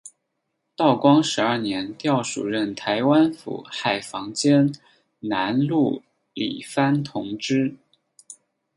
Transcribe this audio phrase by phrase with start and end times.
[0.75, 4.73] 道光十二年调署任台湾府海防兼
[5.19, 6.01] 南路
[6.33, 7.75] 理番同知。